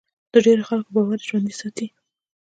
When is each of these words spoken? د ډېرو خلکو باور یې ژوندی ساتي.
د 0.33 0.33
ډېرو 0.45 0.63
خلکو 0.69 0.89
باور 0.95 1.19
یې 1.21 1.27
ژوندی 1.29 1.55
ساتي. 1.61 1.87